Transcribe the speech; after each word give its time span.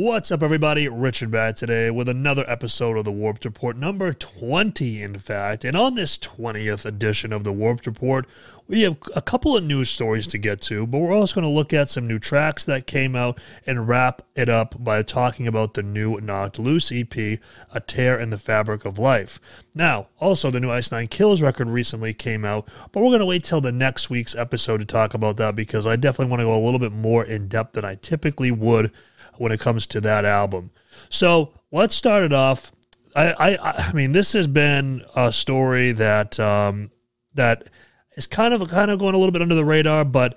What's 0.00 0.30
up, 0.30 0.44
everybody? 0.44 0.86
Richard 0.86 1.32
back 1.32 1.56
today 1.56 1.90
with 1.90 2.08
another 2.08 2.44
episode 2.48 2.96
of 2.96 3.04
the 3.04 3.10
Warped 3.10 3.44
Report, 3.44 3.76
number 3.76 4.12
20, 4.12 5.02
in 5.02 5.18
fact. 5.18 5.64
And 5.64 5.76
on 5.76 5.96
this 5.96 6.16
20th 6.18 6.86
edition 6.86 7.32
of 7.32 7.42
the 7.42 7.50
Warped 7.50 7.84
Report, 7.84 8.24
we 8.68 8.82
have 8.82 8.96
a 9.16 9.20
couple 9.20 9.56
of 9.56 9.64
news 9.64 9.90
stories 9.90 10.28
to 10.28 10.38
get 10.38 10.60
to, 10.62 10.86
but 10.86 10.98
we're 10.98 11.12
also 11.12 11.34
going 11.40 11.50
to 11.50 11.56
look 11.56 11.72
at 11.72 11.88
some 11.88 12.06
new 12.06 12.20
tracks 12.20 12.64
that 12.66 12.86
came 12.86 13.16
out 13.16 13.40
and 13.66 13.88
wrap 13.88 14.22
it 14.36 14.48
up 14.48 14.76
by 14.78 15.02
talking 15.02 15.48
about 15.48 15.74
the 15.74 15.82
new 15.82 16.20
Knocked 16.20 16.60
Loose 16.60 16.92
EP, 16.92 17.16
A 17.16 17.80
Tear 17.84 18.20
in 18.20 18.30
the 18.30 18.38
Fabric 18.38 18.84
of 18.84 19.00
Life. 19.00 19.40
Now, 19.74 20.06
also, 20.20 20.52
the 20.52 20.60
new 20.60 20.70
Ice 20.70 20.92
Nine 20.92 21.08
Kills 21.08 21.42
record 21.42 21.68
recently 21.68 22.14
came 22.14 22.44
out, 22.44 22.68
but 22.92 23.00
we're 23.00 23.10
going 23.10 23.18
to 23.18 23.26
wait 23.26 23.42
till 23.42 23.60
the 23.60 23.72
next 23.72 24.10
week's 24.10 24.36
episode 24.36 24.78
to 24.78 24.84
talk 24.84 25.14
about 25.14 25.38
that 25.38 25.56
because 25.56 25.88
I 25.88 25.96
definitely 25.96 26.30
want 26.30 26.38
to 26.38 26.46
go 26.46 26.56
a 26.56 26.62
little 26.64 26.78
bit 26.78 26.92
more 26.92 27.24
in 27.24 27.48
depth 27.48 27.72
than 27.72 27.84
I 27.84 27.96
typically 27.96 28.52
would 28.52 28.92
when 29.38 29.52
it 29.52 29.60
comes 29.60 29.86
to 29.88 30.00
that 30.02 30.24
album. 30.24 30.70
So 31.08 31.52
let's 31.72 31.94
start 31.94 32.24
it 32.24 32.32
off. 32.32 32.72
I, 33.16 33.32
I, 33.32 33.88
I 33.88 33.92
mean, 33.92 34.12
this 34.12 34.32
has 34.34 34.46
been 34.46 35.04
a 35.16 35.32
story 35.32 35.92
that 35.92 36.38
um, 36.38 36.90
that 37.34 37.68
is 38.16 38.26
kind 38.26 38.54
of 38.54 38.68
kind 38.68 38.90
of 38.90 38.98
going 38.98 39.14
a 39.14 39.18
little 39.18 39.32
bit 39.32 39.42
under 39.42 39.54
the 39.54 39.64
radar, 39.64 40.04
but 40.04 40.36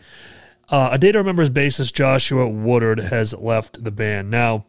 uh, 0.70 0.90
a 0.92 0.98
day 0.98 1.12
to 1.12 1.18
remember's 1.18 1.50
bassist 1.50 1.94
Joshua 1.94 2.48
Woodard 2.48 3.00
has 3.00 3.34
left 3.34 3.84
the 3.84 3.92
band. 3.92 4.32
Now, 4.32 4.66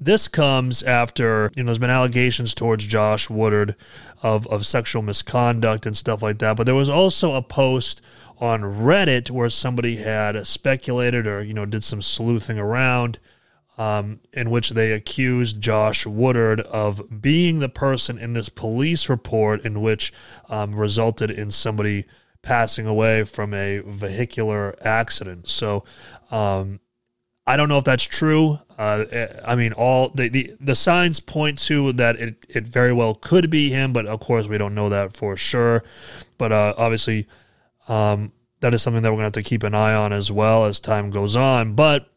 this 0.00 0.28
comes 0.28 0.82
after 0.82 1.52
you 1.54 1.62
know 1.62 1.66
there's 1.66 1.78
been 1.78 1.90
allegations 1.90 2.54
towards 2.54 2.86
Josh 2.86 3.28
Woodard 3.28 3.76
of 4.22 4.46
of 4.46 4.66
sexual 4.66 5.02
misconduct 5.02 5.84
and 5.86 5.96
stuff 5.96 6.22
like 6.22 6.38
that, 6.38 6.56
but 6.56 6.64
there 6.64 6.74
was 6.74 6.88
also 6.88 7.34
a 7.34 7.42
post 7.42 8.00
on 8.38 8.62
Reddit 8.62 9.30
where 9.30 9.50
somebody 9.50 9.96
had 9.96 10.46
speculated 10.46 11.26
or 11.26 11.42
you 11.42 11.52
know 11.52 11.66
did 11.66 11.84
some 11.84 12.00
sleuthing 12.00 12.58
around, 12.58 13.18
um, 13.76 14.20
in 14.32 14.50
which 14.50 14.70
they 14.70 14.92
accused 14.92 15.60
Josh 15.60 16.06
Woodard 16.06 16.60
of 16.60 17.20
being 17.20 17.58
the 17.58 17.68
person 17.68 18.18
in 18.18 18.32
this 18.32 18.48
police 18.48 19.10
report 19.10 19.64
in 19.66 19.82
which 19.82 20.14
um, 20.48 20.74
resulted 20.74 21.30
in 21.30 21.50
somebody 21.50 22.06
passing 22.42 22.86
away 22.86 23.24
from 23.24 23.52
a 23.52 23.80
vehicular 23.80 24.74
accident. 24.82 25.46
So. 25.46 25.84
Um, 26.30 26.80
I 27.46 27.56
don't 27.56 27.68
know 27.68 27.78
if 27.78 27.84
that's 27.84 28.04
true. 28.04 28.60
Uh, 28.80 29.26
I 29.44 29.56
mean, 29.56 29.74
all 29.74 30.08
the, 30.08 30.30
the 30.30 30.54
the 30.58 30.74
signs 30.74 31.20
point 31.20 31.58
to 31.66 31.92
that 31.92 32.16
it, 32.16 32.46
it 32.48 32.66
very 32.66 32.94
well 32.94 33.14
could 33.14 33.50
be 33.50 33.68
him, 33.68 33.92
but 33.92 34.06
of 34.06 34.20
course 34.20 34.46
we 34.48 34.56
don't 34.56 34.74
know 34.74 34.88
that 34.88 35.14
for 35.14 35.36
sure. 35.36 35.84
But 36.38 36.50
uh, 36.50 36.72
obviously, 36.78 37.28
um, 37.88 38.32
that 38.60 38.72
is 38.72 38.80
something 38.80 39.02
that 39.02 39.10
we're 39.10 39.18
going 39.18 39.30
to 39.30 39.38
have 39.38 39.44
to 39.44 39.48
keep 39.48 39.64
an 39.64 39.74
eye 39.74 39.92
on 39.92 40.14
as 40.14 40.32
well 40.32 40.64
as 40.64 40.80
time 40.80 41.10
goes 41.10 41.36
on. 41.36 41.74
But 41.74 42.10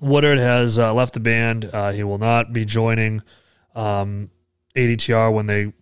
Woodard 0.00 0.38
has 0.38 0.78
uh, 0.78 0.94
left 0.94 1.12
the 1.12 1.20
band. 1.20 1.68
Uh, 1.70 1.92
he 1.92 2.02
will 2.02 2.16
not 2.16 2.54
be 2.54 2.64
joining 2.64 3.22
um, 3.74 4.30
ADTR 4.76 5.30
when 5.30 5.44
they 5.44 5.74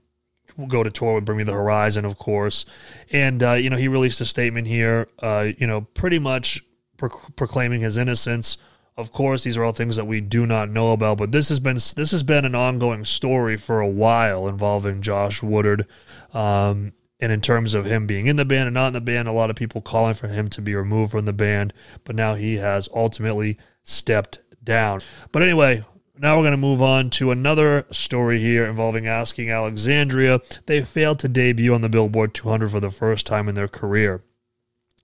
go 0.67 0.83
to 0.83 0.91
tour 0.91 1.14
with 1.14 1.25
Bring 1.25 1.39
Me 1.39 1.45
the 1.45 1.53
Horizon, 1.53 2.05
of 2.05 2.19
course. 2.19 2.67
And, 3.12 3.45
uh, 3.45 3.53
you 3.53 3.70
know, 3.70 3.77
he 3.77 3.86
released 3.86 4.20
a 4.20 4.25
statement 4.25 4.67
here, 4.67 5.06
uh, 5.20 5.51
you 5.56 5.69
know, 5.69 5.83
pretty 5.83 6.19
much 6.19 6.64
pro- 6.97 7.11
proclaiming 7.36 7.81
his 7.81 7.97
innocence. 7.97 8.58
Of 8.97 9.11
course, 9.11 9.42
these 9.42 9.56
are 9.56 9.64
all 9.64 9.73
things 9.73 9.97
that 9.97 10.05
we 10.05 10.20
do 10.20 10.47
not 10.47 10.70
know 10.70 10.92
about, 10.92 11.19
but 11.19 11.33
this 11.33 11.48
has 11.48 11.59
been 11.59 11.75
this 11.75 12.12
has 12.12 12.23
been 12.23 12.45
an 12.45 12.55
ongoing 12.55 13.05
story 13.05 13.56
for 13.56 13.81
a 13.81 13.89
while 13.89 14.47
involving 14.47 15.03
Josh 15.03 15.42
Woodard. 15.42 15.86
Um, 16.33 16.92
and 17.20 17.33
in 17.33 17.41
terms 17.41 17.75
of 17.75 17.86
him 17.86 18.06
being 18.06 18.27
in 18.27 18.36
the 18.36 18.45
band 18.45 18.67
and 18.67 18.75
not 18.75 18.89
in 18.89 18.92
the 18.92 19.01
band, 19.01 19.28
a 19.28 19.33
lot 19.33 19.51
of 19.51 19.56
people 19.56 19.81
calling 19.81 20.14
for 20.14 20.28
him 20.28 20.48
to 20.51 20.61
be 20.61 20.75
removed 20.75 21.12
from 21.12 21.25
the 21.25 21.33
band. 21.33 21.73
But 22.05 22.17
now 22.17 22.34
he 22.34 22.56
has 22.56 22.89
ultimately 22.95 23.56
stepped 23.83 24.41
down. 24.62 25.01
But 25.33 25.42
anyway, 25.42 25.84
now 26.19 26.36
we're 26.36 26.42
going 26.42 26.53
to 26.53 26.56
move 26.56 26.83
on 26.83 27.11
to 27.11 27.31
another 27.31 27.86
story 27.91 28.39
here 28.39 28.67
involving 28.67 29.07
Asking 29.07 29.51
Alexandria. 29.51 30.41
They 30.67 30.83
failed 30.83 31.18
to 31.20 31.29
debut 31.29 31.74
on 31.74 31.80
the 31.80 31.89
Billboard 31.89 32.35
200 32.35 32.70
for 32.70 32.80
the 32.80 32.91
first 32.91 33.27
time 33.27 33.48
in 33.48 33.55
their 33.55 33.68
career. 33.68 34.23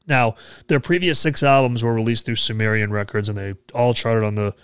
Now, 0.06 0.34
their 0.66 0.80
previous 0.80 1.18
six 1.18 1.42
albums 1.42 1.84
were 1.84 1.94
released 1.94 2.26
through 2.26 2.36
Sumerian 2.36 2.92
Records 2.92 3.28
and 3.28 3.38
they 3.38 3.54
all 3.74 3.94
charted 3.94 4.24
on 4.24 4.34
the 4.34 4.54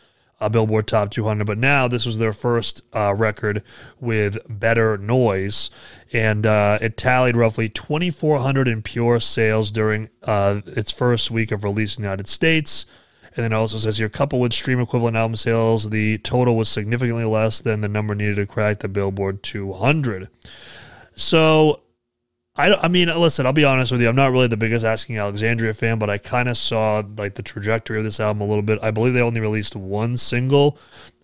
uh, 0.40 0.48
Billboard 0.48 0.86
Top 0.86 1.10
200. 1.10 1.46
But 1.46 1.58
now 1.58 1.88
this 1.88 2.06
was 2.06 2.18
their 2.18 2.32
first 2.32 2.82
uh, 2.94 3.14
record 3.14 3.62
with 4.00 4.38
Better 4.48 4.98
Noise, 4.98 5.70
and 6.12 6.46
uh, 6.46 6.78
it 6.80 6.96
tallied 6.96 7.36
roughly 7.36 7.68
2,400 7.68 8.68
in 8.68 8.82
pure 8.82 9.20
sales 9.20 9.72
during 9.72 10.08
uh, 10.22 10.60
its 10.66 10.92
first 10.92 11.30
week 11.30 11.52
of 11.52 11.64
release 11.64 11.96
in 11.96 12.02
the 12.02 12.08
United 12.08 12.28
States. 12.28 12.86
And 13.34 13.44
then 13.44 13.52
also 13.52 13.76
says 13.76 13.98
here, 13.98 14.08
coupled 14.08 14.40
with 14.40 14.54
stream 14.54 14.80
equivalent 14.80 15.16
album 15.16 15.36
sales, 15.36 15.90
the 15.90 16.16
total 16.18 16.56
was 16.56 16.70
significantly 16.70 17.26
less 17.26 17.60
than 17.60 17.82
the 17.82 17.88
number 17.88 18.14
needed 18.14 18.36
to 18.36 18.46
crack 18.46 18.78
the 18.78 18.88
Billboard 18.88 19.42
200. 19.42 20.28
So 21.14 21.82
I, 22.56 22.74
I 22.74 22.88
mean, 22.88 23.08
listen, 23.08 23.44
I'll 23.44 23.52
be 23.52 23.64
honest 23.64 23.92
with 23.92 24.00
you. 24.00 24.08
I'm 24.08 24.16
not 24.16 24.32
really 24.32 24.46
the 24.46 24.56
biggest 24.56 24.84
Asking 24.84 25.18
Alexandria 25.18 25.74
fan, 25.74 25.98
but 25.98 26.08
I 26.08 26.18
kind 26.18 26.48
of 26.48 26.56
saw 26.56 27.02
like 27.16 27.34
the 27.34 27.42
trajectory 27.42 27.98
of 27.98 28.04
this 28.04 28.18
album 28.18 28.40
a 28.40 28.46
little 28.46 28.62
bit. 28.62 28.78
I 28.82 28.90
believe 28.90 29.12
they 29.12 29.20
only 29.20 29.40
released 29.40 29.76
one 29.76 30.16
single. 30.16 30.78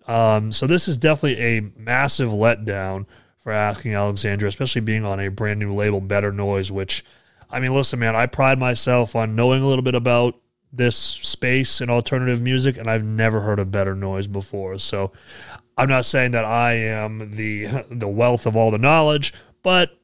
Um, 0.07 0.51
so 0.51 0.67
this 0.67 0.87
is 0.87 0.97
definitely 0.97 1.41
a 1.41 1.61
massive 1.75 2.29
letdown 2.29 3.05
for 3.39 3.51
Asking 3.51 3.93
Alexandria, 3.95 4.49
especially 4.49 4.81
being 4.81 5.05
on 5.05 5.19
a 5.19 5.29
brand 5.29 5.59
new 5.59 5.73
label, 5.73 6.01
Better 6.01 6.31
Noise, 6.31 6.71
which, 6.71 7.03
I 7.49 7.59
mean, 7.59 7.73
listen, 7.73 7.99
man, 7.99 8.15
I 8.15 8.25
pride 8.25 8.59
myself 8.59 9.15
on 9.15 9.35
knowing 9.35 9.63
a 9.63 9.67
little 9.67 9.83
bit 9.83 9.95
about 9.95 10.35
this 10.71 10.95
space 10.95 11.81
and 11.81 11.89
alternative 11.89 12.41
music, 12.41 12.77
and 12.77 12.87
I've 12.87 13.03
never 13.03 13.41
heard 13.41 13.59
of 13.59 13.71
Better 13.71 13.95
Noise 13.95 14.27
before. 14.27 14.77
So 14.77 15.11
I'm 15.77 15.89
not 15.89 16.05
saying 16.05 16.31
that 16.31 16.45
I 16.45 16.73
am 16.73 17.31
the 17.31 17.85
the 17.91 18.07
wealth 18.07 18.45
of 18.45 18.55
all 18.55 18.71
the 18.71 18.77
knowledge, 18.77 19.33
but 19.61 19.97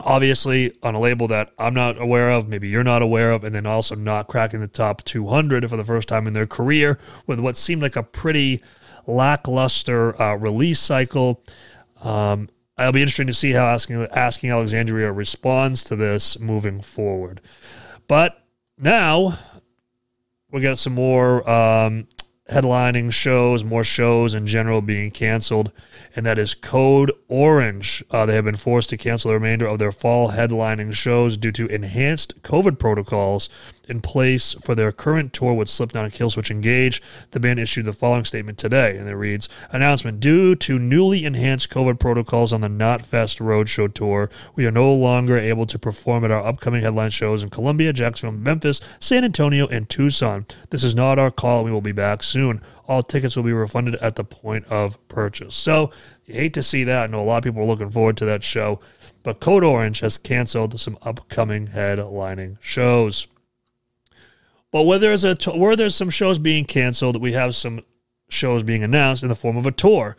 obviously 0.00 0.72
on 0.82 0.94
a 0.94 1.00
label 1.00 1.28
that 1.28 1.52
I'm 1.58 1.74
not 1.74 2.00
aware 2.00 2.30
of, 2.30 2.48
maybe 2.48 2.68
you're 2.68 2.84
not 2.84 3.02
aware 3.02 3.32
of, 3.32 3.44
and 3.44 3.54
then 3.54 3.66
also 3.66 3.94
not 3.94 4.28
cracking 4.28 4.60
the 4.60 4.68
top 4.68 5.04
200 5.04 5.68
for 5.68 5.76
the 5.76 5.84
first 5.84 6.08
time 6.08 6.26
in 6.26 6.32
their 6.32 6.46
career 6.46 6.98
with 7.26 7.40
what 7.40 7.56
seemed 7.56 7.82
like 7.82 7.96
a 7.96 8.02
pretty 8.02 8.62
lackluster 9.06 10.20
uh, 10.20 10.34
release 10.34 10.80
cycle. 10.80 11.42
Um, 12.02 12.48
it'll 12.78 12.92
be 12.92 13.02
interesting 13.02 13.26
to 13.26 13.34
see 13.34 13.52
how 13.52 13.66
asking 13.66 14.06
asking 14.12 14.50
Alexandria 14.50 15.12
responds 15.12 15.84
to 15.84 15.96
this 15.96 16.38
moving 16.38 16.80
forward. 16.80 17.40
But 18.08 18.42
now 18.78 19.38
we 20.50 20.60
got 20.60 20.78
some 20.78 20.94
more 20.94 21.48
um, 21.48 22.08
headlining 22.52 23.12
shows, 23.12 23.64
more 23.64 23.84
shows 23.84 24.34
in 24.34 24.46
general 24.46 24.80
being 24.80 25.10
canceled, 25.10 25.72
and 26.14 26.24
that 26.26 26.38
is 26.38 26.54
Code 26.54 27.10
Orange. 27.28 28.04
Uh, 28.10 28.26
they 28.26 28.34
have 28.34 28.44
been 28.44 28.56
forced 28.56 28.90
to 28.90 28.96
cancel 28.96 29.30
the 29.30 29.34
remainder 29.34 29.66
of 29.66 29.78
their 29.78 29.92
fall 29.92 30.30
headlining 30.30 30.92
shows 30.92 31.36
due 31.36 31.52
to 31.52 31.66
enhanced 31.66 32.40
COVID 32.42 32.78
protocols 32.78 33.48
in 33.88 34.00
place 34.00 34.54
for 34.62 34.74
their 34.74 34.92
current 34.92 35.32
tour 35.32 35.54
with 35.54 35.68
Slipknot 35.68 36.04
and 36.04 36.12
Killswitch 36.12 36.50
Engage. 36.50 37.02
The 37.32 37.40
band 37.40 37.60
issued 37.60 37.84
the 37.84 37.92
following 37.92 38.24
statement 38.24 38.58
today, 38.58 38.96
and 38.96 39.08
it 39.08 39.14
reads 39.14 39.48
Announcement 39.70 40.20
Due 40.20 40.54
to 40.56 40.78
newly 40.78 41.24
enhanced 41.24 41.70
COVID 41.70 41.98
protocols 41.98 42.52
on 42.52 42.60
the 42.60 42.68
Knotfest 42.68 43.40
Roadshow 43.40 43.92
tour, 43.92 44.30
we 44.54 44.66
are 44.66 44.70
no 44.70 44.92
longer 44.92 45.36
able 45.36 45.66
to 45.66 45.78
perform 45.78 46.24
at 46.24 46.30
our 46.30 46.44
upcoming 46.44 46.82
headline 46.82 47.10
shows 47.10 47.42
in 47.42 47.50
Columbia, 47.50 47.92
Jacksonville, 47.92 48.40
Memphis, 48.40 48.80
San 49.00 49.24
Antonio, 49.24 49.66
and 49.66 49.88
Tucson. 49.88 50.46
This 50.70 50.84
is 50.84 50.94
not 50.94 51.18
our 51.18 51.30
call. 51.30 51.64
We 51.64 51.72
will 51.72 51.80
be 51.80 51.92
back 51.92 52.22
soon. 52.22 52.62
All 52.86 53.02
tickets 53.02 53.36
will 53.36 53.44
be 53.44 53.52
refunded 53.52 53.94
at 53.96 54.16
the 54.16 54.24
point 54.24 54.66
of 54.66 54.96
purchase. 55.08 55.54
So, 55.54 55.90
you 56.26 56.34
hate 56.34 56.54
to 56.54 56.62
see 56.62 56.84
that. 56.84 57.04
I 57.04 57.06
know 57.06 57.22
a 57.22 57.24
lot 57.24 57.38
of 57.38 57.44
people 57.44 57.62
are 57.62 57.66
looking 57.66 57.90
forward 57.90 58.16
to 58.18 58.24
that 58.26 58.44
show, 58.44 58.80
but 59.22 59.40
Code 59.40 59.64
Orange 59.64 60.00
has 60.00 60.18
canceled 60.18 60.80
some 60.80 60.98
upcoming 61.02 61.68
headlining 61.68 62.58
shows. 62.60 63.28
But 64.72 64.82
where 64.84 64.98
there's 64.98 65.24
a 65.24 65.36
where 65.54 65.76
there's 65.76 65.94
some 65.94 66.10
shows 66.10 66.38
being 66.38 66.64
canceled, 66.64 67.20
we 67.20 67.32
have 67.32 67.54
some 67.54 67.82
shows 68.28 68.62
being 68.62 68.82
announced 68.82 69.22
in 69.22 69.28
the 69.28 69.34
form 69.34 69.56
of 69.56 69.66
a 69.66 69.70
tour. 69.70 70.16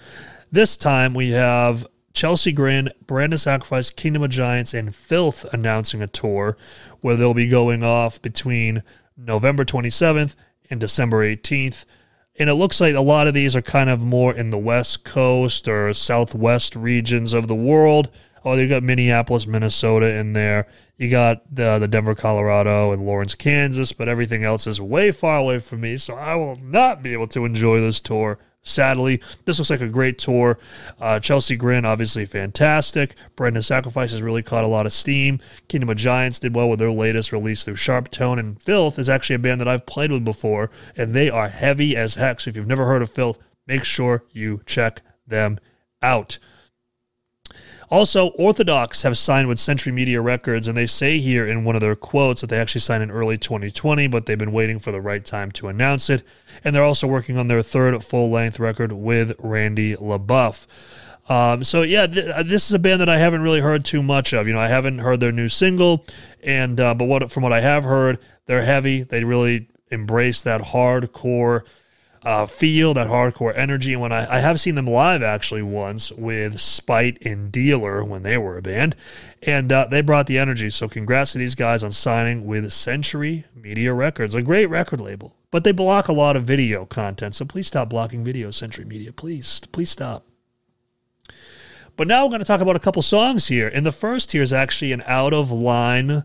This 0.51 0.77
time 0.77 1.15
we 1.15 1.31
have 1.31 1.85
Chelsea 2.13 2.51
Grin, 2.51 2.91
Brand 3.07 3.33
of 3.33 3.41
Sacrifice, 3.41 3.89
Kingdom 3.89 4.21
of 4.21 4.29
Giants, 4.29 4.73
and 4.73 4.95
Filth 4.95 5.45
announcing 5.51 6.03
a 6.03 6.07
tour 6.07 6.55
where 7.01 7.15
they'll 7.15 7.33
be 7.33 7.47
going 7.47 7.83
off 7.83 8.21
between 8.21 8.83
November 9.17 9.65
27th 9.65 10.35
and 10.69 10.79
December 10.79 11.25
18th. 11.25 11.85
And 12.37 12.49
it 12.49 12.55
looks 12.55 12.79
like 12.79 12.95
a 12.95 13.01
lot 13.01 13.27
of 13.27 13.33
these 13.33 13.55
are 13.55 13.61
kind 13.61 13.89
of 13.89 14.01
more 14.01 14.33
in 14.33 14.51
the 14.51 14.57
West 14.57 15.03
Coast 15.03 15.67
or 15.67 15.93
Southwest 15.93 16.75
regions 16.75 17.33
of 17.33 17.47
the 17.47 17.55
world. 17.55 18.11
Oh, 18.45 18.53
you 18.55 18.67
got 18.67 18.83
Minneapolis, 18.83 19.47
Minnesota 19.47 20.13
in 20.13 20.33
there. 20.33 20.67
You 20.97 21.09
got 21.09 21.43
the 21.53 21.79
the 21.79 21.87
Denver, 21.87 22.15
Colorado, 22.15 22.91
and 22.91 23.05
Lawrence, 23.05 23.35
Kansas, 23.35 23.93
but 23.93 24.09
everything 24.09 24.43
else 24.43 24.67
is 24.67 24.79
way 24.81 25.11
far 25.11 25.37
away 25.37 25.59
from 25.59 25.81
me, 25.81 25.97
so 25.97 26.15
I 26.15 26.35
will 26.35 26.57
not 26.57 27.01
be 27.01 27.13
able 27.13 27.27
to 27.27 27.45
enjoy 27.45 27.79
this 27.81 28.01
tour 28.01 28.39
sadly. 28.63 29.21
This 29.45 29.59
looks 29.59 29.69
like 29.69 29.81
a 29.81 29.87
great 29.87 30.17
tour. 30.17 30.57
Uh, 30.99 31.19
Chelsea 31.19 31.55
Grin, 31.55 31.85
obviously 31.85 32.25
fantastic. 32.25 33.15
Brand 33.35 33.57
of 33.57 33.65
Sacrifice 33.65 34.11
has 34.11 34.21
really 34.21 34.41
caught 34.41 34.63
a 34.63 34.67
lot 34.67 34.85
of 34.85 34.93
steam. 34.93 35.39
Kingdom 35.67 35.89
of 35.89 35.97
Giants 35.97 36.39
did 36.39 36.55
well 36.55 36.69
with 36.69 36.79
their 36.79 36.91
latest 36.91 37.31
release 37.31 37.63
through 37.63 37.75
SharpTone. 37.75 38.39
And 38.39 38.61
Filth 38.61 38.97
is 38.97 39.09
actually 39.09 39.35
a 39.35 39.39
band 39.39 39.61
that 39.61 39.67
I've 39.67 39.85
played 39.85 40.11
with 40.11 40.25
before, 40.25 40.71
and 40.95 41.13
they 41.13 41.29
are 41.29 41.49
heavy 41.49 41.95
as 41.95 42.15
heck. 42.15 42.39
So 42.39 42.49
if 42.49 42.55
you've 42.55 42.67
never 42.67 42.85
heard 42.85 43.01
of 43.01 43.11
Filth, 43.11 43.37
make 43.67 43.83
sure 43.83 44.23
you 44.31 44.61
check 44.65 45.01
them 45.27 45.59
out. 46.01 46.39
Also, 47.93 48.29
Orthodox 48.29 49.03
have 49.03 49.19
signed 49.19 49.47
with 49.47 49.59
Century 49.59 49.93
Media 49.93 50.19
Records, 50.19 50.67
and 50.67 50.75
they 50.75 50.87
say 50.87 51.19
here 51.19 51.45
in 51.45 51.63
one 51.63 51.75
of 51.75 51.81
their 51.81 51.95
quotes 51.95 52.41
that 52.41 52.47
they 52.47 52.57
actually 52.57 52.81
signed 52.81 53.03
in 53.03 53.11
early 53.11 53.37
2020, 53.37 54.07
but 54.07 54.25
they've 54.25 54.35
been 54.35 54.51
waiting 54.51 54.79
for 54.79 54.91
the 54.91 54.99
right 54.99 55.23
time 55.23 55.51
to 55.51 55.67
announce 55.67 56.09
it. 56.09 56.23
And 56.63 56.75
they're 56.75 56.83
also 56.83 57.05
working 57.05 57.37
on 57.37 57.49
their 57.49 57.61
third 57.61 58.03
full 58.03 58.31
length 58.31 58.59
record 58.59 58.93
with 58.93 59.33
Randy 59.37 59.95
LeBoeuf. 59.95 60.65
Um, 61.29 61.63
so 61.63 61.83
yeah, 61.83 62.07
th- 62.07 62.25
uh, 62.25 62.41
this 62.41 62.67
is 62.67 62.73
a 62.73 62.79
band 62.79 62.99
that 62.99 63.09
I 63.09 63.19
haven't 63.19 63.43
really 63.43 63.61
heard 63.61 63.85
too 63.85 64.01
much 64.01 64.33
of. 64.33 64.47
You 64.47 64.53
know, 64.53 64.59
I 64.59 64.69
haven't 64.69 64.97
heard 64.97 65.19
their 65.19 65.31
new 65.31 65.47
single, 65.47 66.03
and 66.41 66.79
uh, 66.79 66.95
but 66.95 67.05
what 67.05 67.31
from 67.31 67.43
what 67.43 67.53
I 67.53 67.61
have 67.61 67.83
heard, 67.83 68.17
they're 68.47 68.63
heavy. 68.63 69.03
They 69.03 69.23
really 69.23 69.67
embrace 69.91 70.41
that 70.41 70.61
hardcore 70.61 71.61
uh, 72.23 72.45
feel, 72.45 72.93
that 72.93 73.07
hardcore 73.07 73.55
energy. 73.55 73.93
And 73.93 74.01
when 74.01 74.11
I, 74.11 74.37
I 74.37 74.39
have 74.39 74.59
seen 74.59 74.75
them 74.75 74.87
live 74.87 75.21
actually 75.21 75.61
once 75.61 76.11
with 76.11 76.59
Spite 76.59 77.23
and 77.25 77.51
Dealer 77.51 78.03
when 78.03 78.23
they 78.23 78.37
were 78.37 78.57
a 78.57 78.61
band, 78.61 78.95
and 79.41 79.71
uh, 79.71 79.87
they 79.89 80.01
brought 80.01 80.27
the 80.27 80.37
energy. 80.37 80.69
So 80.69 80.87
congrats 80.87 81.33
to 81.33 81.37
these 81.37 81.55
guys 81.55 81.83
on 81.83 81.91
signing 81.91 82.45
with 82.45 82.71
Century 82.71 83.45
Media 83.55 83.93
Records, 83.93 84.35
a 84.35 84.41
great 84.41 84.67
record 84.67 85.01
label. 85.01 85.35
But 85.51 85.63
they 85.63 85.71
block 85.71 86.07
a 86.07 86.13
lot 86.13 86.35
of 86.35 86.45
video 86.45 86.85
content, 86.85 87.35
so 87.35 87.45
please 87.45 87.67
stop 87.67 87.89
blocking 87.89 88.23
video, 88.23 88.49
Century 88.49 88.85
Media. 88.85 89.11
Please, 89.11 89.61
please 89.71 89.91
stop. 89.91 90.25
But 91.95 92.07
now 92.07 92.23
we're 92.23 92.31
going 92.31 92.39
to 92.39 92.45
talk 92.45 92.61
about 92.61 92.75
a 92.75 92.79
couple 92.79 93.03
songs 93.03 93.47
here. 93.49 93.67
And 93.67 93.85
the 93.85 93.91
first 93.91 94.31
here 94.31 94.41
is 94.41 94.51
actually 94.51 94.91
an 94.93 95.03
out 95.05 95.33
of 95.33 95.51
line 95.51 96.23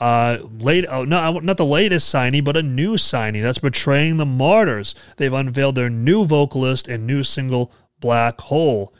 uh, 0.00 0.38
late, 0.58 0.86
oh, 0.88 1.04
no, 1.04 1.38
not 1.38 1.56
the 1.56 1.64
latest 1.64 2.08
signing, 2.08 2.44
but 2.44 2.56
a 2.56 2.62
new 2.62 2.96
signing 2.96 3.42
that's 3.42 3.58
betraying 3.58 4.16
the 4.16 4.26
Martyrs. 4.26 4.94
They've 5.16 5.32
unveiled 5.32 5.76
their 5.76 5.90
new 5.90 6.24
vocalist 6.24 6.88
and 6.88 7.06
new 7.06 7.22
single, 7.22 7.72
Black 8.00 8.40
Hole. 8.42 8.92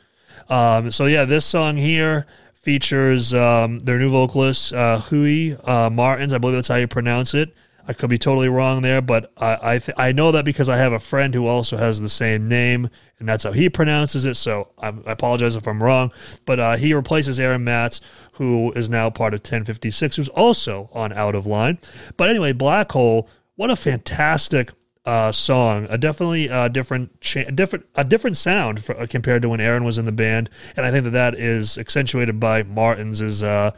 Um, 0.48 0.90
so 0.90 1.06
yeah, 1.06 1.24
this 1.24 1.44
song 1.44 1.76
here 1.76 2.26
features 2.54 3.34
um, 3.34 3.80
their 3.80 3.98
new 3.98 4.08
vocalist, 4.08 4.72
uh, 4.72 5.00
Rui 5.10 5.56
uh, 5.64 5.90
Martins. 5.90 6.32
I 6.32 6.38
believe 6.38 6.56
that's 6.56 6.68
how 6.68 6.76
you 6.76 6.88
pronounce 6.88 7.34
it. 7.34 7.54
I 7.86 7.92
could 7.92 8.10
be 8.10 8.18
totally 8.18 8.48
wrong 8.48 8.82
there, 8.82 9.02
but 9.02 9.32
I 9.36 9.74
I, 9.74 9.78
th- 9.78 9.96
I, 9.98 10.12
know 10.12 10.32
that 10.32 10.44
because 10.44 10.68
I 10.68 10.76
have 10.76 10.92
a 10.92 10.98
friend 10.98 11.34
who 11.34 11.46
also 11.46 11.76
has 11.76 12.00
the 12.00 12.08
same 12.08 12.46
name, 12.46 12.88
and 13.18 13.28
that's 13.28 13.44
how 13.44 13.52
he 13.52 13.68
pronounces 13.68 14.24
it. 14.24 14.36
So 14.36 14.68
I, 14.78 14.88
I 14.88 15.12
apologize 15.12 15.56
if 15.56 15.66
I'm 15.66 15.82
wrong. 15.82 16.12
But 16.46 16.60
uh, 16.60 16.76
he 16.76 16.94
replaces 16.94 17.38
Aaron 17.38 17.64
Matts, 17.64 18.00
who 18.34 18.72
is 18.72 18.88
now 18.88 19.10
part 19.10 19.34
of 19.34 19.42
Ten56, 19.42 20.16
who's 20.16 20.28
also 20.30 20.88
on 20.92 21.12
Out 21.12 21.34
of 21.34 21.46
Line. 21.46 21.78
But 22.16 22.30
anyway, 22.30 22.52
Black 22.52 22.92
Hole, 22.92 23.28
what 23.56 23.70
a 23.70 23.76
fantastic 23.76 24.72
uh, 25.06 25.30
song, 25.30 25.86
a 25.90 25.98
definitely 25.98 26.48
uh, 26.48 26.68
different, 26.68 27.20
cha- 27.20 27.44
different, 27.44 27.84
a 27.94 28.04
different 28.04 28.38
sound 28.38 28.82
for, 28.82 28.98
uh, 28.98 29.06
compared 29.06 29.42
to 29.42 29.50
when 29.50 29.60
Aaron 29.60 29.84
was 29.84 29.98
in 29.98 30.06
the 30.06 30.12
band, 30.12 30.48
and 30.76 30.86
I 30.86 30.90
think 30.90 31.04
that 31.04 31.10
that 31.10 31.34
is 31.34 31.76
accentuated 31.76 32.40
by 32.40 32.62
Martins, 32.62 33.44
uh, 33.44 33.72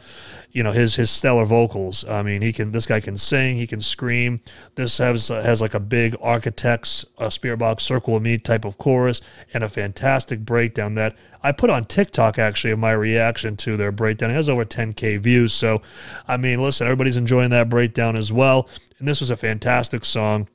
you 0.51 0.63
know, 0.63 0.71
his 0.71 0.95
his 0.95 1.09
stellar 1.09 1.43
vocals. 1.43 2.07
I 2.07 2.23
mean, 2.23 2.41
he 2.41 2.53
can, 2.53 2.71
this 2.71 2.85
guy 2.85 3.01
can 3.01 3.17
sing, 3.17 3.57
he 3.57 3.67
can 3.67 3.81
scream. 3.81 4.39
This 4.75 4.99
has 4.99 5.29
uh, 5.29 5.41
has 5.43 5.61
like 5.61 5.73
a 5.73 5.81
big 5.81 6.15
Architects, 6.21 7.05
uh, 7.17 7.27
Spiritbox, 7.27 7.81
Circle 7.81 8.15
of 8.15 8.23
Me 8.23 8.37
type 8.37 8.63
of 8.63 8.77
chorus, 8.77 9.21
and 9.53 9.65
a 9.65 9.69
fantastic 9.69 10.39
breakdown 10.45 10.93
that 10.93 11.13
I 11.43 11.51
put 11.51 11.69
on 11.69 11.83
TikTok 11.83 12.39
actually 12.39 12.71
of 12.71 12.79
my 12.79 12.93
reaction 12.93 13.57
to 13.57 13.75
their 13.75 13.91
breakdown. 13.91 14.31
It 14.31 14.35
has 14.35 14.47
over 14.47 14.63
10k 14.63 15.19
views, 15.19 15.51
so 15.51 15.81
I 16.25 16.37
mean, 16.37 16.61
listen, 16.61 16.87
everybody's 16.87 17.17
enjoying 17.17 17.49
that 17.49 17.67
breakdown 17.67 18.15
as 18.15 18.31
well, 18.31 18.69
and 18.97 19.05
this 19.05 19.19
was 19.19 19.29
a 19.29 19.35
fantastic 19.35 20.05
song 20.05 20.47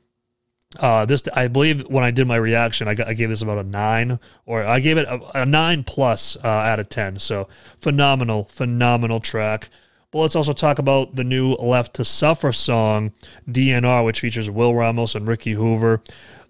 uh, 0.78 1.04
this 1.04 1.22
I 1.34 1.48
believe 1.48 1.88
when 1.88 2.04
I 2.04 2.10
did 2.10 2.26
my 2.26 2.36
reaction, 2.36 2.88
I, 2.88 2.94
got, 2.94 3.08
I 3.08 3.14
gave 3.14 3.28
this 3.28 3.42
about 3.42 3.58
a 3.58 3.62
nine, 3.62 4.18
or 4.46 4.64
I 4.64 4.80
gave 4.80 4.98
it 4.98 5.06
a, 5.06 5.42
a 5.42 5.46
nine 5.46 5.84
plus 5.84 6.36
uh, 6.42 6.48
out 6.48 6.78
of 6.78 6.88
ten. 6.88 7.18
So 7.18 7.48
phenomenal, 7.78 8.44
phenomenal 8.44 9.20
track. 9.20 9.68
But 10.10 10.18
let's 10.18 10.36
also 10.36 10.52
talk 10.52 10.78
about 10.78 11.16
the 11.16 11.24
new 11.24 11.54
Left 11.54 11.94
to 11.94 12.04
Suffer 12.04 12.52
song, 12.52 13.12
DNR, 13.48 14.04
which 14.04 14.20
features 14.20 14.50
Will 14.50 14.74
Ramos 14.74 15.14
and 15.14 15.26
Ricky 15.26 15.52
Hoover. 15.52 16.02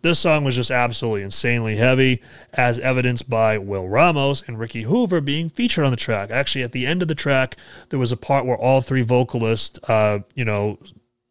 This 0.02 0.19
song 0.19 0.42
was 0.42 0.56
just 0.56 0.72
absolutely 0.72 1.22
insanely 1.22 1.76
heavy, 1.76 2.20
as 2.52 2.80
evidenced 2.80 3.30
by 3.30 3.58
Will 3.58 3.88
Ramos 3.88 4.42
and 4.48 4.58
Ricky 4.58 4.82
Hoover 4.82 5.20
being 5.20 5.48
featured 5.48 5.84
on 5.84 5.92
the 5.92 5.96
track. 5.96 6.32
Actually, 6.32 6.64
at 6.64 6.72
the 6.72 6.88
end 6.88 7.02
of 7.02 7.08
the 7.08 7.14
track, 7.14 7.56
there 7.90 8.00
was 8.00 8.10
a 8.10 8.16
part 8.16 8.44
where 8.44 8.58
all 8.58 8.80
three 8.80 9.02
vocalists, 9.02 9.78
uh, 9.88 10.19
you 10.34 10.44
know, 10.44 10.80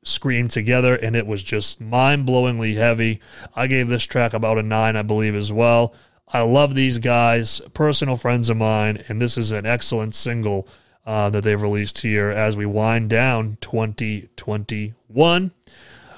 screamed 0.04 0.52
together, 0.52 0.96
and 0.96 1.16
it 1.16 1.28
was 1.28 1.44
just 1.44 1.80
mind 1.80 2.28
blowingly 2.28 2.76
heavy. 2.76 3.20
I 3.56 3.68
gave 3.68 3.88
this 3.88 4.04
track 4.04 4.34
about 4.34 4.58
a 4.58 4.64
nine, 4.64 4.96
I 4.96 5.02
believe, 5.02 5.36
as 5.36 5.52
well. 5.52 5.94
I 6.34 6.42
love 6.42 6.76
these 6.76 6.98
guys, 6.98 7.62
personal 7.74 8.16
friends 8.16 8.50
of 8.50 8.58
mine, 8.58 9.04
and 9.08 9.22
this 9.22 9.38
is 9.38 9.52
an 9.52 9.66
excellent 9.66 10.16
single 10.16 10.68
uh, 11.06 11.30
that 11.30 11.44
they've 11.44 11.62
released 11.62 12.00
here 12.00 12.30
as 12.30 12.56
we 12.56 12.66
wind 12.66 13.10
down 13.10 13.58
2021. 13.62 15.52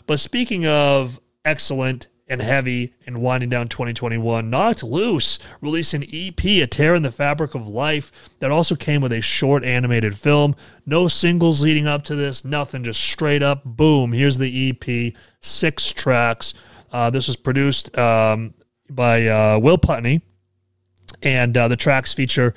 But 0.06 0.20
speaking 0.20 0.66
of 0.66 1.20
excellent 1.46 2.08
and 2.28 2.42
heavy 2.42 2.94
and 3.06 3.22
winding 3.22 3.50
down 3.50 3.68
2021. 3.68 4.50
Knocked 4.50 4.84
Loose 4.84 5.40
released 5.62 5.94
an 5.94 6.06
EP, 6.12 6.44
A 6.46 6.68
Tear 6.68 6.96
in 6.96 7.04
the 7.04 7.12
Fabric 7.12 7.54
of 7.54 7.68
Life, 7.68 8.12
that 8.40 8.52
also 8.52 8.76
came 8.76 9.02
with 9.02 9.12
a 9.12 9.22
short 9.22 9.64
animated 9.64 10.18
film. 10.18 10.56
No 10.86 11.08
singles 11.08 11.62
leading 11.62 11.88
up 11.88 12.04
to 12.06 12.16
this, 12.16 12.46
nothing, 12.46 12.84
just 12.84 13.02
straight 13.02 13.44
up 13.44 13.64
boom. 13.66 14.14
Here's 14.14 14.38
the 14.38 14.70
EP, 14.70 15.14
six 15.42 15.92
tracks. 15.92 16.54
Uh, 16.92 17.10
this 17.10 17.28
was 17.28 17.36
produced 17.36 17.96
um, 17.98 18.54
by 18.90 19.28
uh, 19.28 19.60
Will 19.60 19.78
Putney, 19.78 20.22
and 21.22 21.58
uh, 21.58 21.68
the 21.68 21.78
tracks 21.78 22.14
feature 22.14 22.54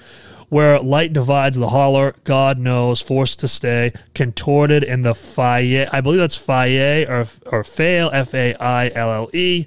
where 0.48 0.78
light 0.80 1.12
divides 1.12 1.56
the 1.56 1.68
holler, 1.68 2.14
God 2.24 2.58
knows, 2.58 3.00
forced 3.00 3.40
to 3.40 3.48
stay, 3.48 3.92
contorted 4.14 4.84
in 4.84 5.02
the 5.02 5.14
faille. 5.14 5.88
I 5.92 6.00
believe 6.00 6.20
that's 6.20 6.36
faille 6.36 7.08
or, 7.10 7.26
or 7.46 7.64
fail, 7.64 8.10
F 8.12 8.34
A 8.34 8.54
I 8.54 8.90
L 8.94 9.10
L 9.10 9.30
E. 9.32 9.66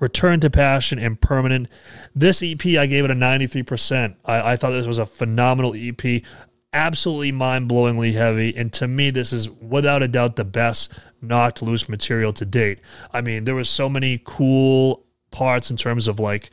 Return 0.00 0.38
to 0.40 0.50
Passion 0.50 0.98
and 0.98 1.20
Permanent. 1.20 1.68
This 2.14 2.40
EP, 2.42 2.64
I 2.66 2.86
gave 2.86 3.04
it 3.04 3.10
a 3.10 3.14
93%. 3.14 4.14
I, 4.24 4.52
I 4.52 4.56
thought 4.56 4.70
this 4.70 4.86
was 4.86 4.98
a 4.98 5.06
phenomenal 5.06 5.74
EP, 5.76 6.22
absolutely 6.72 7.32
mind 7.32 7.68
blowingly 7.68 8.12
heavy. 8.12 8.56
And 8.56 8.72
to 8.74 8.86
me, 8.86 9.10
this 9.10 9.32
is 9.32 9.50
without 9.50 10.02
a 10.02 10.08
doubt 10.08 10.36
the 10.36 10.44
best 10.44 10.92
knocked 11.20 11.62
loose 11.62 11.88
material 11.88 12.32
to 12.34 12.44
date. 12.44 12.78
I 13.12 13.20
mean, 13.22 13.44
there 13.44 13.54
was 13.54 13.68
so 13.68 13.88
many 13.88 14.20
cool 14.24 15.04
parts 15.30 15.70
in 15.70 15.76
terms 15.76 16.08
of 16.08 16.20
like 16.20 16.50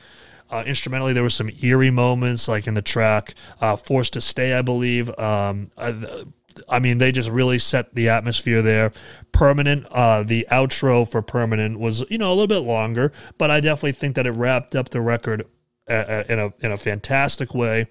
uh, 0.50 0.62
instrumentally, 0.66 1.12
there 1.12 1.22
were 1.22 1.30
some 1.30 1.50
eerie 1.62 1.90
moments, 1.90 2.48
like 2.48 2.66
in 2.66 2.74
the 2.74 2.82
track 2.82 3.34
uh, 3.60 3.76
"Forced 3.76 4.12
to 4.14 4.20
Stay," 4.20 4.54
I 4.54 4.62
believe. 4.62 5.08
Um, 5.18 5.70
I, 5.76 6.24
I, 6.68 6.78
mean, 6.78 6.98
they 6.98 7.12
just 7.12 7.28
really 7.30 7.58
set 7.58 7.94
the 7.94 8.08
atmosphere 8.08 8.62
there. 8.62 8.92
Permanent, 9.32 9.86
uh, 9.90 10.22
the 10.22 10.46
outro 10.50 11.08
for 11.08 11.20
Permanent 11.22 11.78
was, 11.78 12.04
you 12.10 12.18
know, 12.18 12.28
a 12.28 12.34
little 12.34 12.46
bit 12.46 12.60
longer, 12.60 13.12
but 13.38 13.50
I 13.50 13.60
definitely 13.60 13.92
think 13.92 14.14
that 14.16 14.26
it 14.26 14.32
wrapped 14.32 14.76
up 14.76 14.90
the 14.90 15.00
record 15.00 15.46
uh, 15.88 15.92
uh, 15.92 16.24
in 16.28 16.38
a 16.38 16.52
in 16.60 16.72
a 16.72 16.76
fantastic 16.76 17.54
way. 17.54 17.86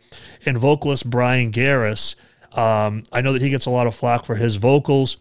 And 0.46 0.58
vocalist 0.58 1.10
Bryan 1.10 1.52
Garris, 1.52 2.16
um, 2.58 3.04
I 3.12 3.22
know 3.22 3.34
that 3.34 3.42
he 3.42 3.50
gets 3.50 3.66
a 3.66 3.72
lot 3.72 3.88
of 3.88 3.96
flack 3.96 4.26
for 4.26 4.36
his 4.36 4.56
vocals. 4.56 5.18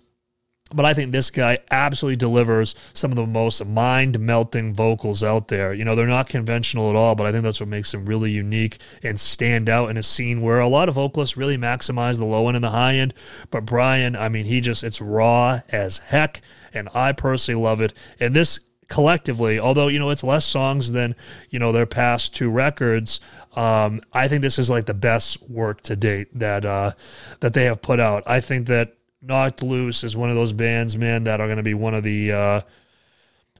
But 0.74 0.84
I 0.84 0.92
think 0.92 1.12
this 1.12 1.30
guy 1.30 1.58
absolutely 1.70 2.16
delivers 2.16 2.74
some 2.92 3.12
of 3.12 3.16
the 3.16 3.26
most 3.26 3.64
mind 3.64 4.18
melting 4.18 4.74
vocals 4.74 5.22
out 5.22 5.48
there. 5.48 5.72
You 5.72 5.84
know, 5.84 5.94
they're 5.94 6.06
not 6.06 6.28
conventional 6.28 6.90
at 6.90 6.96
all, 6.96 7.14
but 7.14 7.26
I 7.26 7.32
think 7.32 7.44
that's 7.44 7.60
what 7.60 7.68
makes 7.68 7.92
them 7.92 8.06
really 8.06 8.32
unique 8.32 8.78
and 9.02 9.18
stand 9.18 9.68
out 9.68 9.88
in 9.88 9.96
a 9.96 10.02
scene 10.02 10.42
where 10.42 10.58
a 10.58 10.68
lot 10.68 10.88
of 10.88 10.96
vocalists 10.96 11.36
really 11.36 11.56
maximize 11.56 12.18
the 12.18 12.24
low 12.24 12.48
end 12.48 12.56
and 12.56 12.64
the 12.64 12.70
high 12.70 12.96
end. 12.96 13.14
But 13.50 13.64
Bryan, 13.64 14.16
I 14.16 14.28
mean, 14.28 14.46
he 14.46 14.60
just, 14.60 14.82
it's 14.82 15.00
raw 15.00 15.60
as 15.68 15.98
heck. 15.98 16.40
And 16.72 16.88
I 16.92 17.12
personally 17.12 17.62
love 17.62 17.80
it. 17.80 17.94
And 18.18 18.34
this 18.34 18.58
collectively, 18.88 19.60
although, 19.60 19.88
you 19.88 19.98
know, 20.00 20.10
it's 20.10 20.24
less 20.24 20.44
songs 20.44 20.92
than, 20.92 21.14
you 21.50 21.58
know, 21.60 21.70
their 21.70 21.86
past 21.86 22.34
two 22.34 22.50
records, 22.50 23.20
um, 23.54 24.00
I 24.12 24.26
think 24.26 24.42
this 24.42 24.58
is 24.58 24.68
like 24.68 24.86
the 24.86 24.94
best 24.94 25.48
work 25.48 25.82
to 25.82 25.94
date 25.94 26.36
that, 26.36 26.66
uh, 26.66 26.92
that 27.40 27.54
they 27.54 27.64
have 27.64 27.80
put 27.80 28.00
out. 28.00 28.24
I 28.26 28.40
think 28.40 28.66
that 28.66 28.96
Knocked 29.24 29.62
Loose 29.62 30.04
is 30.04 30.16
one 30.16 30.30
of 30.30 30.36
those 30.36 30.52
bands, 30.52 30.96
man, 30.96 31.24
that 31.24 31.40
are 31.40 31.46
going 31.46 31.56
to 31.56 31.62
be 31.62 31.74
one 31.74 31.94
of 31.94 32.04
the. 32.04 32.32
Uh, 32.32 32.60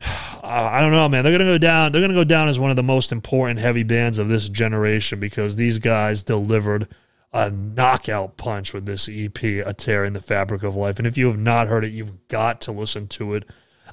I 0.43 0.81
don't 0.81 0.93
know, 0.93 1.09
man. 1.09 1.25
They're 1.25 1.33
gonna 1.33 1.51
go 1.51 1.59
down. 1.59 1.93
They're 1.93 2.03
gonna 2.03 2.15
go 2.15 2.25
down 2.25 2.49
as 2.49 2.61
one 2.61 2.71
of 2.71 2.77
the 2.77 2.83
most 2.83 3.13
important 3.13 3.61
heavy 3.61 3.83
bands 3.83 4.19
of 4.19 4.29
this 4.29 4.49
generation 4.49 5.19
because 5.19 5.57
these 5.57 5.79
guys 5.79 6.23
delivered 6.23 6.89
a 7.33 7.51
knockout 7.51 8.37
punch 8.37 8.75
with 8.75 8.85
this 8.85 9.09
EP, 9.09 9.43
"A 9.43 9.73
Tear 9.73 10.05
in 10.05 10.13
the 10.13 10.21
Fabric 10.21 10.63
of 10.63 10.77
Life." 10.77 10.99
And 10.99 11.07
if 11.07 11.17
you 11.17 11.27
have 11.29 11.39
not 11.39 11.69
heard 11.69 11.85
it, 11.85 11.93
you've 11.93 12.29
got 12.29 12.61
to 12.63 12.73
listen 12.73 13.09
to 13.09 13.35
it. 13.35 13.45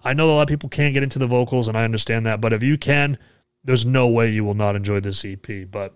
I 0.03 0.13
know 0.13 0.29
a 0.29 0.33
lot 0.33 0.41
of 0.43 0.47
people 0.47 0.69
can't 0.69 0.93
get 0.93 1.03
into 1.03 1.19
the 1.19 1.27
vocals, 1.27 1.67
and 1.67 1.77
I 1.77 1.83
understand 1.85 2.25
that, 2.25 2.41
but 2.41 2.53
if 2.53 2.63
you 2.63 2.77
can, 2.77 3.17
there's 3.63 3.85
no 3.85 4.07
way 4.07 4.29
you 4.29 4.43
will 4.43 4.55
not 4.55 4.75
enjoy 4.75 4.99
this 4.99 5.23
EP. 5.23 5.69
But 5.69 5.93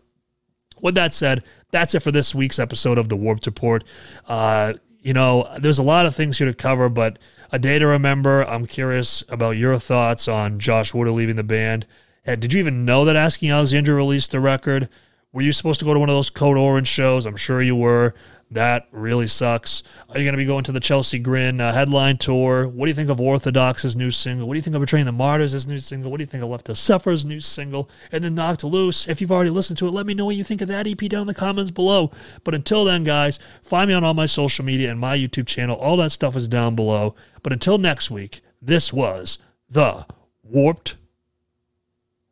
with 0.79 0.96
that 0.96 1.13
said, 1.13 1.44
that's 1.72 1.96
it 1.96 2.03
for 2.03 2.12
this 2.12 2.36
week's 2.36 2.60
episode 2.60 2.98
of 2.98 3.10
the 3.10 3.15
Warped 3.15 3.46
Report. 3.46 3.84
Uh, 4.27 4.74
you 5.06 5.14
know, 5.14 5.48
there's 5.60 5.78
a 5.78 5.84
lot 5.84 6.08
of 6.08 6.16
things 6.16 6.40
here 6.40 6.48
to 6.48 6.54
cover, 6.54 6.90
but 6.90 7.20
a 7.52 7.60
day 7.60 7.78
to 7.78 7.86
remember. 7.86 8.42
I'm 8.42 8.66
curious 8.66 9.24
about 9.30 9.52
your 9.52 9.78
thoughts 9.78 10.28
on 10.28 10.58
Josh 10.58 10.96
Woodard 10.96 11.14
leaving 11.14 11.36
the 11.36 11.44
band. 11.44 11.86
And 12.26 12.42
did 12.42 12.54
you 12.54 12.60
even 12.60 12.86
know 12.86 13.06
that 13.06 13.16
Asking 13.16 13.52
Alexandria 13.52 13.96
released 13.96 14.32
the 14.32 14.40
record? 14.40 14.90
Were 15.32 15.44
you 15.44 15.52
supposed 15.52 15.78
to 15.82 15.86
go 15.86 15.94
to 15.94 16.00
one 16.00 16.10
of 16.10 16.16
those 16.16 16.32
Code 16.32 16.58
Orange 16.58 16.88
shows? 16.88 17.28
I'm 17.28 17.36
sure 17.36 17.62
you 17.62 17.76
were. 17.76 18.16
That 18.52 18.88
really 18.92 19.28
sucks. 19.28 19.82
Are 20.08 20.20
you 20.20 20.24
going 20.24 20.34
to 20.34 20.38
be 20.38 20.46
going 20.46 20.64
to 20.66 20.72
the 20.72 20.80
Chelsea 20.80 21.18
Grin 21.18 21.60
uh, 21.60 21.74
headline 21.74 22.18
tour? 22.18 22.68
What 22.68 22.86
do 22.86 22.90
you 22.90 22.96
think 22.96 23.10
of 23.10 23.20
Orthodox's 23.20 23.96
new 23.96 24.12
single? 24.12 24.48
What 24.48 24.54
do 24.54 24.60
you 24.60 24.62
think 24.62 24.75
of 24.75 24.82
Betraying 24.82 25.08
the 25.08 25.12
Martyrs' 25.12 25.68
new 25.68 25.80
single? 25.80 26.12
What 26.12 26.18
do 26.18 26.22
you 26.22 26.28
think 26.28 26.44
of 26.44 26.50
Left 26.50 26.68
to 26.68 26.75
Suffer's 26.75 27.25
new 27.25 27.40
single? 27.40 27.90
And 28.12 28.24
then 28.24 28.36
Knocked 28.36 28.64
Loose. 28.64 29.08
If 29.08 29.20
you've 29.20 29.32
already 29.32 29.50
listened 29.50 29.80
to 29.80 29.88
it, 29.88 29.92
let 29.92 30.06
me 30.06 30.14
know 30.14 30.25
what 30.25 30.36
you 30.36 30.44
think 30.44 30.62
of 30.62 30.68
that 30.68 30.86
EP 30.86 30.98
down 31.10 31.22
in 31.22 31.28
the 31.28 31.34
comments 31.34 31.72
below. 31.72 32.12
But 32.44 32.54
until 32.54 32.86
then, 32.86 33.04
guys, 33.04 33.40
find 33.64 33.88
me 33.88 33.96
on 33.96 34.04
all 34.04 34.14
my 34.14 34.28
social 34.28 34.64
media 34.64 34.92
and 34.92 35.00
my 35.00 35.18
YouTube 35.18 35.48
channel. 35.48 35.75
All 35.75 35.98
that 35.98 36.12
stuff 36.12 36.36
is 36.36 36.48
down 36.48 36.75
below. 36.75 37.16
But 37.42 37.52
until 37.52 37.80
next 37.80 38.12
week, 38.12 38.42
this 38.62 38.94
was 38.94 39.40
the 39.70 40.06
Warped 40.44 40.98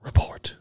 Report. 0.03 0.57